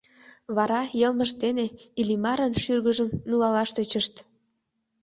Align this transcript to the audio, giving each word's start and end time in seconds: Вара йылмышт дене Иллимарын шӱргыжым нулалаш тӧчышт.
Вара 0.55 0.81
йылмышт 0.99 1.35
дене 1.43 1.65
Иллимарын 1.99 2.53
шӱргыжым 2.63 3.09
нулалаш 3.29 3.69
тӧчышт. 3.75 4.15